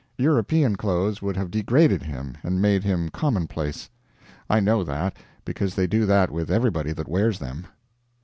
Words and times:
European 0.17 0.77
clothes 0.77 1.21
would 1.21 1.37
have 1.37 1.51
degraded 1.51 2.01
him 2.01 2.35
and 2.41 2.59
made 2.59 2.83
him 2.83 3.09
commonplace. 3.09 3.87
I 4.49 4.59
know 4.59 4.83
that, 4.83 5.15
because 5.45 5.75
they 5.75 5.85
do 5.85 6.07
that 6.07 6.31
with 6.31 6.49
everybody 6.49 6.91
that 6.91 7.07
wears 7.07 7.37
them. 7.37 7.67